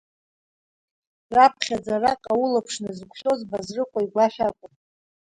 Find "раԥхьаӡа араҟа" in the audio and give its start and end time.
1.35-2.33